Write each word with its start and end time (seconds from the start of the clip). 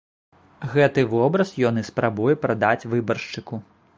Гэты 0.71 1.03
вобраз 1.11 1.51
ён 1.69 1.77
і 1.83 1.85
спрабуе 1.91 2.33
прадаць 2.45 2.87
выбаршчыку. 2.95 3.63